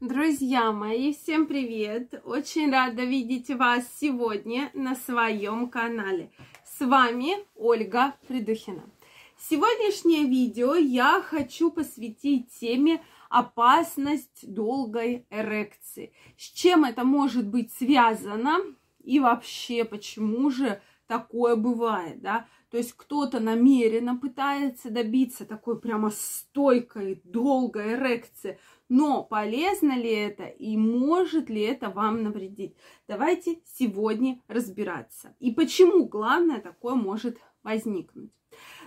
Друзья 0.00 0.70
мои, 0.70 1.12
всем 1.12 1.48
привет! 1.48 2.22
Очень 2.24 2.70
рада 2.70 3.02
видеть 3.02 3.50
вас 3.50 3.84
сегодня 4.00 4.70
на 4.72 4.94
своем 4.94 5.68
канале. 5.68 6.30
С 6.64 6.86
вами 6.86 7.32
Ольга 7.56 8.14
Придухина. 8.28 8.88
Сегодняшнее 9.36 10.22
видео 10.22 10.76
я 10.76 11.20
хочу 11.20 11.72
посвятить 11.72 12.48
теме 12.60 13.02
опасность 13.28 14.44
долгой 14.44 15.26
эрекции. 15.30 16.12
С 16.36 16.44
чем 16.44 16.84
это 16.84 17.02
может 17.02 17.48
быть 17.48 17.72
связано 17.72 18.58
и 19.02 19.18
вообще 19.18 19.84
почему 19.84 20.48
же 20.50 20.80
такое 21.08 21.56
бывает, 21.56 22.20
да? 22.22 22.46
То 22.70 22.76
есть 22.76 22.92
кто-то 22.92 23.40
намеренно 23.40 24.14
пытается 24.14 24.90
добиться 24.90 25.44
такой 25.44 25.80
прямо 25.80 26.10
стойкой, 26.10 27.20
долгой 27.24 27.94
эрекции, 27.94 28.60
но 28.88 29.22
полезно 29.22 29.96
ли 29.96 30.10
это 30.10 30.44
и 30.44 30.76
может 30.76 31.50
ли 31.50 31.60
это 31.62 31.90
вам 31.90 32.22
навредить? 32.22 32.74
Давайте 33.06 33.60
сегодня 33.64 34.40
разбираться. 34.48 35.34
И 35.40 35.50
почему 35.50 36.06
главное 36.06 36.60
такое 36.60 36.94
может 36.94 37.38
возникнуть. 37.62 38.30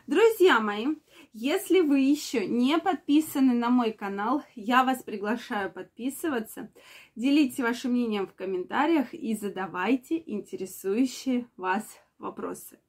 Друзья 0.08 0.60
мои, 0.60 0.88
если 1.32 1.82
вы 1.82 2.00
еще 2.00 2.48
не 2.48 2.80
подписаны 2.80 3.54
на 3.54 3.70
мой 3.70 3.92
канал, 3.92 4.44
я 4.56 4.84
вас 4.84 5.04
приглашаю 5.04 5.72
подписываться. 5.72 6.72
Делитесь 7.16 7.60
вашим 7.60 7.92
мнением 7.92 8.28
в 8.28 8.34
комментариях 8.34 9.14
и 9.14 9.36
задавайте 9.36 10.22
интересующие 10.26 11.48
вас 11.56 11.86
вопросы. 12.18 12.80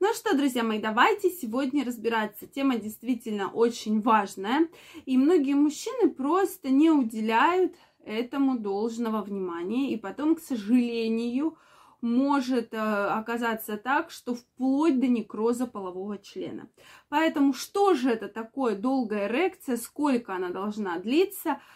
Ну 0.00 0.14
что, 0.14 0.36
друзья 0.36 0.62
мои, 0.62 0.78
давайте 0.78 1.28
сегодня 1.28 1.84
разбираться. 1.84 2.46
Тема 2.46 2.76
действительно 2.76 3.50
очень 3.50 4.00
важная, 4.00 4.68
и 5.06 5.18
многие 5.18 5.54
мужчины 5.54 6.08
просто 6.08 6.68
не 6.68 6.88
уделяют 6.88 7.74
этому 8.04 8.56
должного 8.56 9.22
внимания, 9.22 9.92
и 9.92 9.96
потом, 9.96 10.36
к 10.36 10.40
сожалению, 10.40 11.58
может 12.00 12.72
э, 12.74 12.78
оказаться 12.78 13.76
так, 13.76 14.12
что 14.12 14.36
вплоть 14.36 15.00
до 15.00 15.08
некроза 15.08 15.66
полового 15.66 16.16
члена. 16.18 16.68
Поэтому 17.08 17.52
что 17.52 17.94
же 17.94 18.10
это 18.10 18.28
такое 18.28 18.76
долгая 18.76 19.26
эрекция, 19.26 19.76
сколько 19.76 20.32
она 20.32 20.50
должна 20.50 21.00
длиться– 21.00 21.60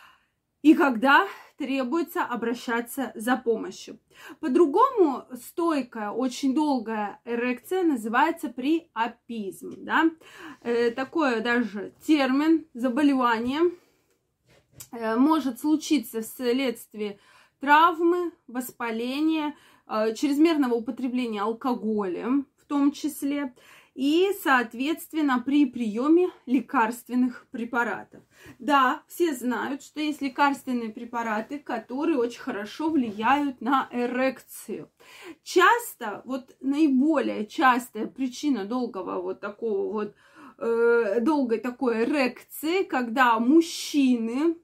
и 0.62 0.74
когда 0.74 1.26
требуется 1.62 2.24
обращаться 2.24 3.12
за 3.14 3.36
помощью. 3.36 4.00
По-другому 4.40 5.24
стойкая, 5.32 6.10
очень 6.10 6.56
долгая 6.56 7.20
эрекция 7.24 7.84
называется 7.84 8.48
приапизм. 8.48 9.76
Да? 9.84 10.10
Э, 10.62 10.90
такое 10.90 11.40
даже 11.40 11.92
термин, 12.04 12.66
заболевание 12.74 13.60
э, 14.90 15.14
может 15.14 15.60
случиться 15.60 16.22
вследствие 16.22 17.20
травмы, 17.60 18.32
воспаления, 18.48 19.54
э, 19.86 20.14
чрезмерного 20.14 20.74
употребления 20.74 21.42
алкоголя 21.42 22.44
в 22.56 22.64
том 22.66 22.90
числе 22.90 23.54
и, 23.94 24.30
соответственно, 24.42 25.42
при 25.44 25.66
приеме 25.66 26.28
лекарственных 26.46 27.46
препаратов. 27.50 28.22
Да, 28.58 29.02
все 29.06 29.34
знают, 29.34 29.82
что 29.82 30.00
есть 30.00 30.22
лекарственные 30.22 30.90
препараты, 30.90 31.58
которые 31.58 32.18
очень 32.18 32.40
хорошо 32.40 32.90
влияют 32.90 33.60
на 33.60 33.88
эрекцию. 33.92 34.90
Часто, 35.42 36.22
вот 36.24 36.56
наиболее 36.60 37.46
частая 37.46 38.06
причина 38.06 38.64
долгого 38.64 39.20
вот 39.20 39.40
такого 39.40 39.92
вот 39.92 40.14
э, 40.58 41.20
долгой 41.20 41.58
такой 41.58 42.04
эрекции, 42.04 42.84
когда 42.84 43.38
мужчины 43.38 44.56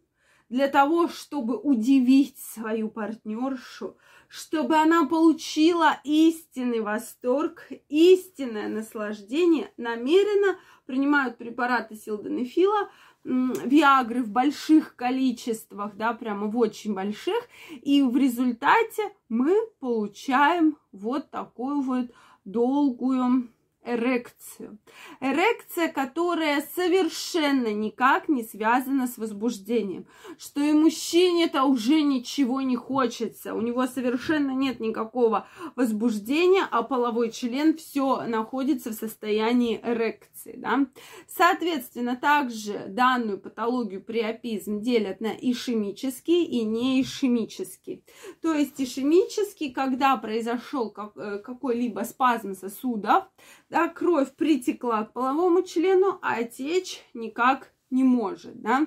для 0.49 0.69
того, 0.69 1.09
чтобы 1.09 1.59
удивить 1.59 2.39
свою 2.39 2.89
партнершу, 2.89 3.97
чтобы 4.29 4.77
она 4.77 5.07
получила 5.07 5.99
истинный 6.05 6.81
восторг, 6.81 7.69
истинное 7.89 8.69
наслаждение, 8.69 9.73
намеренно 9.77 10.59
принимают 10.87 11.39
препараты 11.39 11.97
силденефила, 11.97 12.91
Виагры 13.25 14.23
в 14.23 14.31
больших 14.31 14.97
количествах, 14.97 15.97
да, 15.97 16.15
прямо 16.15 16.47
в 16.47 16.57
очень 16.57 16.95
больших, 16.95 17.49
и 17.71 18.01
в 18.01 18.17
результате 18.17 19.13
мы 19.29 19.55
получаем 19.81 20.79
вот 20.93 21.29
такую 21.31 21.83
вот 21.83 22.07
долгую 22.47 23.51
эрекцию. 23.85 24.79
Эрекция, 25.21 25.89
которая 25.89 26.67
совершенно 26.75 27.73
никак 27.73 28.29
не 28.29 28.43
связана 28.43 29.07
с 29.07 29.19
возбуждением. 29.19 30.07
Что 30.39 30.61
и 30.61 30.73
мужчине-то 30.73 31.65
уже 31.65 32.03
ничего 32.03 32.61
не 32.61 32.77
хочется. 32.77 33.55
У 33.55 33.61
него 33.61 33.87
совершенно 33.87 34.51
нет 34.51 34.81
никакого 34.81 35.47
возбуждения, 35.77 36.67
а 36.71 36.83
половой 36.83 37.31
член 37.31 37.77
все 37.77 38.23
находится 38.27 38.91
в 38.91 38.95
состоянии 38.95 39.81
эрекции. 39.83 40.55
Да? 40.57 40.87
Соответственно, 41.27 42.17
также 42.17 42.85
данную 42.89 43.39
патологию 43.39 44.03
приопизм 44.03 44.81
делят 44.81 45.21
на 45.21 45.33
ишемический 45.33 46.45
и 46.45 46.65
неишемический. 46.65 48.05
То 48.43 48.53
есть 48.55 48.81
ишемический, 48.81 49.73
когда 49.73 50.17
произошел 50.17 50.95
э, 51.17 51.39
какой-либо 51.39 52.01
спазм 52.01 52.55
сосудов, 52.55 53.25
да, 53.71 53.89
кровь 53.89 54.35
притекла 54.35 55.05
к 55.05 55.13
половому 55.13 55.63
члену, 55.63 56.19
а 56.23 56.43
течь 56.45 57.03
никак 57.15 57.73
не 57.91 58.05
может, 58.05 58.61
да. 58.61 58.87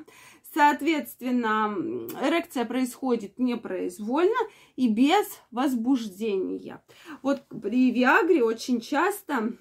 Соответственно, 0.54 1.74
эрекция 2.22 2.66
происходит 2.66 3.40
непроизвольно 3.40 4.38
и 4.76 4.90
без 4.90 5.26
возбуждения. 5.50 6.84
Вот 7.22 7.44
при 7.48 7.92
Виагре 7.92 8.44
очень 8.44 8.82
часто 8.82 9.54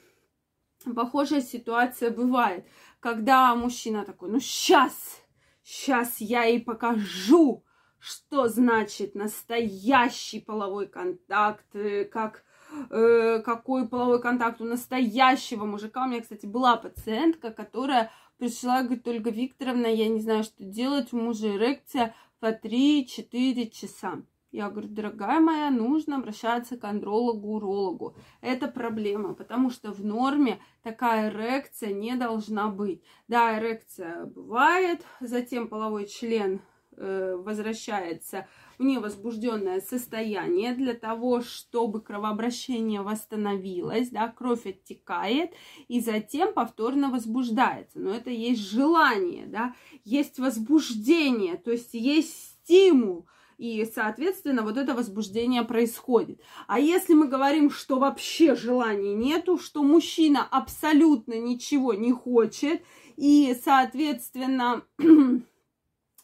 похожая 0.95 1.43
ситуация 1.43 2.11
бывает, 2.11 2.67
когда 2.99 3.55
мужчина 3.55 4.05
такой, 4.05 4.31
ну 4.31 4.41
сейчас, 4.41 5.21
сейчас 5.63 6.21
я 6.21 6.45
ей 6.45 6.61
покажу, 6.61 7.65
что 7.99 8.49
значит 8.49 9.15
настоящий 9.15 10.41
половой 10.41 10.89
контакт, 10.89 11.67
э, 11.75 12.05
как 12.05 12.45
э, 12.91 13.41
какой 13.45 13.89
половой 13.89 14.21
контакт 14.21 14.61
у 14.61 14.65
настоящего 14.65 15.65
мужика. 15.65 16.05
У 16.05 16.09
меня, 16.09 16.21
кстати, 16.23 16.47
была 16.47 16.77
пациентка, 16.77 17.51
которая 17.51 18.11
пришла, 18.39 18.83
говорит, 18.83 19.07
Ольга 19.07 19.31
Викторовна, 19.31 19.87
я 19.87 20.09
не 20.09 20.21
знаю, 20.21 20.45
что 20.45 20.65
делать, 20.65 21.13
у 21.13 21.19
мужа 21.19 21.55
эрекция 21.57 22.15
по 22.41 22.53
3-4 22.53 23.71
часа. 23.71 24.23
Я 24.53 24.69
говорю, 24.69 24.89
дорогая 24.89 25.39
моя, 25.39 25.71
нужно 25.71 26.17
обращаться 26.17 26.77
к 26.77 26.85
андрологу, 26.85 27.55
урологу. 27.55 28.17
Это 28.41 28.67
проблема, 28.67 29.35
потому 29.35 29.71
что 29.71 29.93
в 29.93 30.05
норме 30.05 30.61
такая 30.83 31.31
эрекция 31.31 31.93
не 31.93 32.17
должна 32.17 32.69
быть. 32.69 33.01
Да, 33.29 33.57
эрекция 33.57 34.25
бывает, 34.25 35.07
затем 35.21 35.69
половой 35.69 36.07
член 36.07 36.61
возвращается 37.01 38.47
в 38.79 38.85
невозбужденное 38.85 39.81
состояние 39.81 40.75
для 40.75 40.95
того, 40.95 41.41
чтобы 41.41 42.01
кровообращение 42.01 43.03
восстановилось, 43.03 44.11
да, 44.11 44.29
кровь 44.29 44.67
оттекает 44.67 45.53
и 45.89 46.01
затем 46.01 46.53
повторно 46.53 47.11
возбуждается. 47.11 47.99
Но 47.99 48.11
это 48.15 48.31
есть 48.31 48.61
желание, 48.61 49.47
да, 49.47 49.75
есть 50.05 50.39
возбуждение, 50.39 51.57
то 51.57 51.71
есть 51.71 51.95
есть 51.95 52.59
стимул, 52.63 53.27
и, 53.61 53.87
соответственно, 53.95 54.63
вот 54.63 54.79
это 54.79 54.95
возбуждение 54.95 55.65
происходит. 55.65 56.41
А 56.67 56.81
если 56.81 57.13
мы 57.13 57.29
говорим, 57.29 57.71
что 57.71 57.99
вообще 57.99 58.55
желания 58.55 59.13
нету, 59.13 59.59
что 59.59 59.83
мужчина 59.83 60.47
абсолютно 60.51 61.39
ничего 61.39 61.93
не 61.93 62.11
хочет, 62.11 62.83
и, 63.19 63.55
соответственно, 63.63 64.83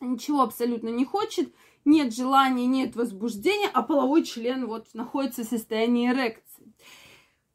ничего 0.01 0.43
абсолютно 0.43 0.89
не 0.89 1.05
хочет, 1.05 1.55
нет 1.85 2.15
желания, 2.15 2.67
нет 2.67 2.97
возбуждения, 2.97 3.71
а 3.73 3.83
половой 3.83 4.25
член 4.25 4.67
вот 4.67 4.89
находится 4.95 5.45
в 5.45 5.49
состоянии 5.49 6.11
эрекции. 6.11 6.73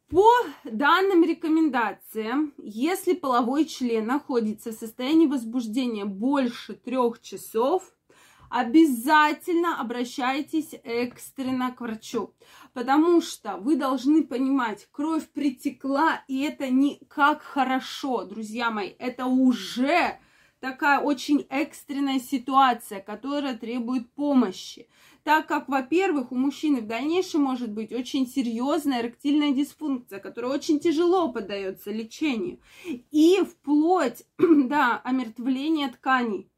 По 0.10 0.27
данным 0.65 1.24
рекомендациям, 1.24 2.54
если 2.57 3.13
половой 3.13 3.65
член 3.65 4.06
находится 4.07 4.71
в 4.71 4.75
состоянии 4.75 5.25
возбуждения 5.25 6.04
больше 6.04 6.74
трех 6.74 7.21
часов, 7.21 7.83
обязательно 8.50 9.80
обращайтесь 9.80 10.75
экстренно 10.83 11.71
к 11.71 11.80
врачу, 11.80 12.33
потому 12.74 13.21
что 13.21 13.56
вы 13.56 13.77
должны 13.77 14.25
понимать, 14.25 14.89
кровь 14.92 15.30
притекла, 15.30 16.24
и 16.27 16.42
это 16.42 16.69
не 16.69 17.00
как 17.07 17.42
хорошо, 17.42 18.25
друзья 18.25 18.69
мои, 18.69 18.89
это 19.00 19.25
уже 19.27 20.19
такая 20.62 21.00
очень 21.02 21.46
экстренная 21.50 22.19
ситуация, 22.19 23.02
которая 23.02 23.58
требует 23.58 24.10
помощи. 24.13 24.88
Так 25.24 25.48
как, 25.48 25.68
во-первых, 25.68 26.31
у 26.31 26.36
мужчины 26.36 26.81
в 26.81 26.88
дальнейшем 26.88 27.42
может 27.42 27.72
быть 27.72 27.92
очень 27.92 28.28
серьезная 28.28 29.02
эректильная 29.02 29.52
дисфункция, 29.52 30.19
которая 30.19 30.54
очень 30.54 30.80
тяжело 30.80 31.31
поддается 31.31 31.92
лечению. 31.92 32.60
И 32.86 33.40
вплоть 33.44 34.24
до 34.38 34.98
омертвления 35.04 35.90
тканей. 35.90 36.50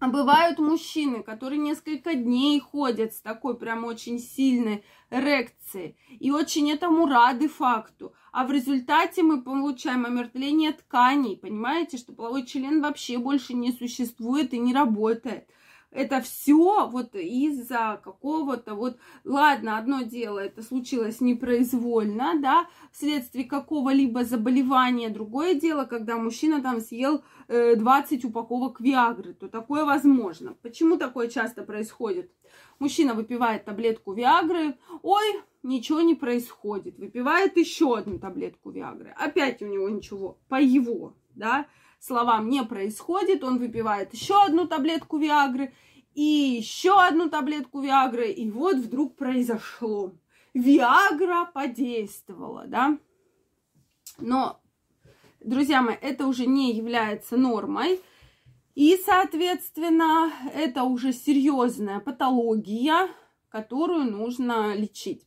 А 0.00 0.08
бывают 0.08 0.58
мужчины, 0.58 1.22
которые 1.22 1.58
несколько 1.58 2.14
дней 2.14 2.58
ходят 2.58 3.12
с 3.12 3.20
такой 3.20 3.58
прям 3.58 3.84
очень 3.84 4.18
сильной 4.18 4.82
эрекцией. 5.10 5.94
И 6.08 6.30
очень 6.30 6.72
этому 6.72 7.06
рады 7.06 7.48
факту. 7.48 8.14
А 8.32 8.46
в 8.46 8.50
результате 8.50 9.22
мы 9.22 9.42
получаем 9.42 10.06
омертвление 10.06 10.72
тканей, 10.72 11.36
понимаете, 11.36 11.98
что 11.98 12.14
половой 12.14 12.46
член 12.46 12.80
вообще 12.80 13.18
больше 13.18 13.52
не 13.52 13.72
существует 13.72 14.54
и 14.54 14.58
не 14.58 14.72
работает 14.72 15.46
это 15.90 16.20
все 16.20 16.88
вот 16.88 17.14
из-за 17.14 18.00
какого-то 18.02 18.74
вот, 18.74 18.98
ладно, 19.24 19.78
одно 19.78 20.02
дело, 20.02 20.38
это 20.38 20.62
случилось 20.62 21.20
непроизвольно, 21.20 22.40
да, 22.40 22.68
вследствие 22.92 23.44
какого-либо 23.44 24.24
заболевания, 24.24 25.08
другое 25.08 25.54
дело, 25.54 25.84
когда 25.84 26.16
мужчина 26.16 26.62
там 26.62 26.80
съел 26.80 27.24
э, 27.48 27.74
20 27.76 28.24
упаковок 28.24 28.80
Виагры, 28.80 29.34
то 29.34 29.48
такое 29.48 29.84
возможно. 29.84 30.54
Почему 30.62 30.96
такое 30.96 31.28
часто 31.28 31.62
происходит? 31.62 32.30
Мужчина 32.78 33.14
выпивает 33.14 33.64
таблетку 33.64 34.12
Виагры, 34.12 34.76
ой, 35.02 35.42
ничего 35.62 36.00
не 36.00 36.14
происходит, 36.14 36.98
выпивает 36.98 37.56
еще 37.56 37.98
одну 37.98 38.18
таблетку 38.18 38.70
Виагры, 38.70 39.14
опять 39.18 39.60
у 39.60 39.66
него 39.66 39.88
ничего, 39.88 40.38
по 40.48 40.60
его, 40.60 41.14
да, 41.34 41.66
словам 42.00 42.48
не 42.48 42.64
происходит, 42.64 43.44
он 43.44 43.58
выпивает 43.58 44.12
еще 44.12 44.42
одну 44.42 44.66
таблетку 44.66 45.18
Виагры 45.18 45.72
и 46.14 46.22
еще 46.22 47.00
одну 47.00 47.28
таблетку 47.28 47.80
Виагры, 47.80 48.30
и 48.30 48.50
вот 48.50 48.76
вдруг 48.76 49.16
произошло. 49.16 50.12
Виагра 50.54 51.44
подействовала, 51.44 52.64
да? 52.66 52.98
Но, 54.18 54.60
друзья 55.40 55.82
мои, 55.82 55.94
это 55.94 56.26
уже 56.26 56.46
не 56.46 56.72
является 56.72 57.36
нормой. 57.36 58.00
И, 58.74 58.96
соответственно, 59.04 60.32
это 60.54 60.84
уже 60.84 61.12
серьезная 61.12 62.00
патология, 62.00 63.08
которую 63.48 64.10
нужно 64.10 64.74
лечить. 64.74 65.24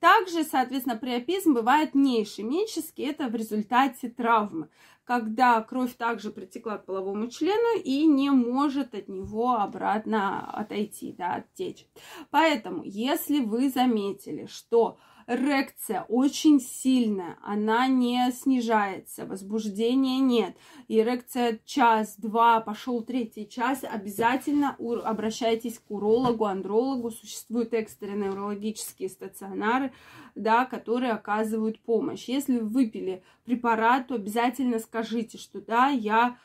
Также, 0.00 0.44
соответственно, 0.44 0.96
приопизм 0.96 1.54
бывает 1.54 1.94
неишемический, 1.94 3.04
это 3.06 3.28
в 3.28 3.34
результате 3.34 4.08
травмы 4.08 4.68
когда 5.06 5.62
кровь 5.62 5.94
также 5.94 6.30
притекла 6.30 6.78
к 6.78 6.84
половому 6.84 7.28
члену 7.28 7.80
и 7.80 8.04
не 8.06 8.30
может 8.30 8.92
от 8.92 9.08
него 9.08 9.52
обратно 9.52 10.50
отойти, 10.50 11.14
да, 11.16 11.36
оттечь. 11.36 11.86
Поэтому, 12.30 12.82
если 12.84 13.38
вы 13.40 13.70
заметили, 13.70 14.46
что 14.46 14.98
эрекция 15.26 16.02
очень 16.08 16.60
сильная, 16.60 17.38
она 17.42 17.88
не 17.88 18.30
снижается, 18.32 19.26
возбуждения 19.26 20.18
нет. 20.20 20.56
Эрекция 20.88 21.60
час-два, 21.64 22.60
пошел 22.60 23.02
третий 23.02 23.48
час, 23.48 23.82
обязательно 23.82 24.76
обращайтесь 25.04 25.78
к 25.78 25.90
урологу, 25.90 26.44
андрологу. 26.44 27.10
Существуют 27.10 27.74
экстренные 27.74 28.30
урологические 28.30 29.08
стационары, 29.08 29.92
да, 30.34 30.64
которые 30.64 31.12
оказывают 31.12 31.80
помощь. 31.80 32.28
Если 32.28 32.58
вы 32.58 32.66
выпили 32.66 33.22
препарат, 33.44 34.08
то 34.08 34.14
обязательно 34.14 34.78
скажите, 34.78 35.38
что 35.38 35.60
да, 35.60 35.88
я 35.88 36.38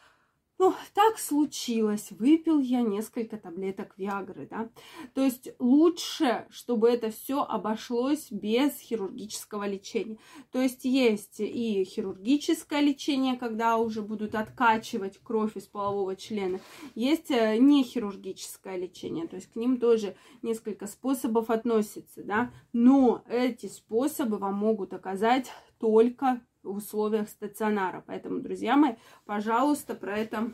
ну, 0.62 0.75
так 0.94 1.18
случилось, 1.18 2.12
выпил 2.12 2.60
я 2.60 2.84
несколько 2.84 3.38
таблеток 3.38 3.96
Виагры, 3.98 4.48
да. 4.48 4.69
То 5.16 5.24
есть 5.24 5.50
лучше, 5.58 6.46
чтобы 6.52 6.88
это 6.88 7.10
все 7.10 7.42
обошлось 7.42 8.28
без 8.30 8.78
хирургического 8.78 9.68
лечения. 9.68 10.19
То 10.52 10.62
есть 10.62 10.86
есть 10.86 11.40
и 11.40 11.84
хирургическое 11.84 12.80
лечение, 12.80 13.38
когда 13.38 13.78
уже 13.78 14.04
будут 14.04 14.36
откачивать 14.36 15.18
кровь 15.24 15.58
из 15.58 15.66
полового 15.66 16.16
члена, 16.16 16.60
есть 16.94 17.31
э, 17.31 17.58
нехирургическое 17.58 18.78
лечение, 18.78 19.28
то 19.28 19.38
есть 19.38 19.52
к 19.52 19.56
ним 19.56 19.80
тоже 19.80 20.16
несколько 20.44 20.86
способов 20.86 21.50
относится, 21.50 22.22
да. 22.22 22.54
Но 22.72 23.24
эти 23.28 23.66
способы 23.66 24.38
вам 24.38 24.58
могут 24.58 24.94
оказать 24.94 25.52
только 25.80 26.40
в 26.63 26.78
условиях 26.78 27.30
стационара. 27.30 28.04
Поэтому, 28.06 28.40
друзья 28.40 28.75
мои, 28.75 28.94
пожалуйста, 29.25 29.96
про 29.96 30.18
это 30.18 30.54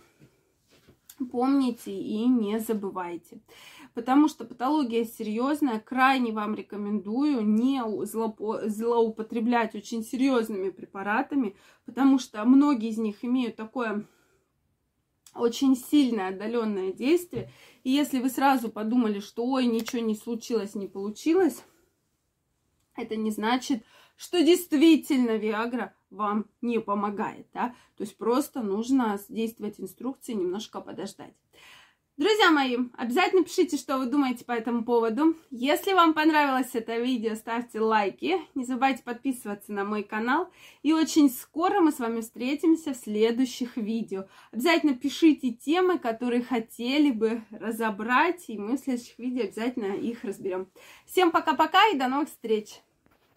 помните 1.31 1.91
и 1.91 2.25
не 2.27 2.59
забывайте. 2.59 3.41
Потому 3.93 4.27
что 4.27 4.45
патология 4.45 5.05
серьезная, 5.05 5.79
крайне 5.79 6.31
вам 6.31 6.53
рекомендую 6.53 7.41
не 7.41 7.81
злоупотреблять 8.05 9.73
очень 9.73 10.03
серьезными 10.03 10.69
препаратами, 10.69 11.55
потому 11.85 12.19
что 12.19 12.43
многие 12.45 12.89
из 12.89 12.97
них 12.97 13.25
имеют 13.25 13.55
такое 13.55 14.05
очень 15.33 15.75
сильное 15.75 16.29
отдаленное 16.29 16.91
действие. 16.91 17.51
И 17.83 17.89
если 17.89 18.19
вы 18.19 18.29
сразу 18.29 18.69
подумали, 18.69 19.19
что 19.19 19.45
ой, 19.45 19.65
ничего 19.65 20.01
не 20.01 20.15
случилось, 20.15 20.75
не 20.75 20.87
получилось, 20.87 21.63
это 22.97 23.15
не 23.15 23.31
значит, 23.31 23.83
что 24.17 24.43
действительно 24.43 25.37
Виагра 25.37 25.93
вам 26.09 26.47
не 26.61 26.79
помогает, 26.79 27.47
да, 27.53 27.75
то 27.95 28.03
есть 28.03 28.17
просто 28.17 28.61
нужно 28.61 29.19
действовать 29.29 29.79
инструкции, 29.79 30.33
немножко 30.33 30.81
подождать. 30.81 31.33
Друзья 32.17 32.49
мои, 32.49 32.77
обязательно 32.97 33.43
пишите, 33.43 33.77
что 33.77 33.99
вы 33.99 34.07
думаете 34.07 34.43
по 34.43 34.51
этому 34.51 34.83
поводу. 34.83 35.35
Если 35.51 35.93
вам 35.93 36.15
понравилось 36.15 36.71
это 36.73 36.97
видео, 36.97 37.35
ставьте 37.35 37.79
лайки. 37.79 38.41
Не 38.55 38.65
забывайте 38.65 39.03
подписываться 39.03 39.71
на 39.71 39.83
мой 39.83 40.01
канал. 40.01 40.49
И 40.81 40.93
очень 40.93 41.29
скоро 41.29 41.79
мы 41.79 41.91
с 41.91 41.99
вами 41.99 42.21
встретимся 42.21 42.93
в 42.93 42.97
следующих 42.97 43.77
видео. 43.77 44.25
Обязательно 44.51 44.95
пишите 44.95 45.51
темы, 45.51 45.99
которые 45.99 46.41
хотели 46.41 47.11
бы 47.11 47.43
разобрать. 47.51 48.45
И 48.47 48.57
мы 48.57 48.77
в 48.77 48.79
следующих 48.79 49.19
видео 49.19 49.43
обязательно 49.43 49.93
их 49.93 50.23
разберем. 50.23 50.67
Всем 51.05 51.29
пока-пока 51.29 51.87
и 51.89 51.97
до 51.99 52.07
новых 52.07 52.29
встреч! 52.29 52.81